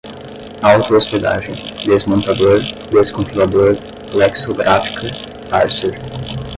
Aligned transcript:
auto-hospedagem, 0.63 1.55
desmontador, 1.85 2.59
descompilador, 2.91 3.77
lexicográfica, 4.15 5.11
parser 5.47 5.93